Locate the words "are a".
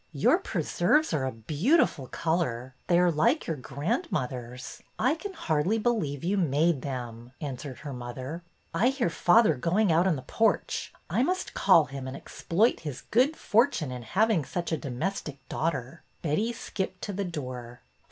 1.13-1.31